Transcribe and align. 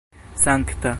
sankta 0.35 0.89